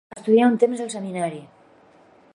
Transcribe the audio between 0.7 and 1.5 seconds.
al Seminari.